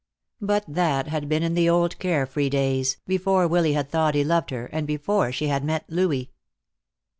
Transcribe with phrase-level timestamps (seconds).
[0.41, 4.23] But that had been in the old care free days, before Willy had thought he
[4.23, 6.31] loved her, and before she had met Louis.